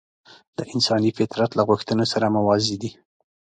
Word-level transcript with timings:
د 0.57 0.59
انساني 0.73 1.11
فطرت 1.17 1.51
له 1.55 1.63
غوښتنو 1.69 2.05
سره 2.13 2.33
موازي 2.35 2.75
دي. 2.81 2.91